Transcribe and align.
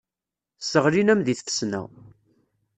Sseɣlin-am 0.61 1.21
deg 1.23 1.37
tfesna. 1.39 1.81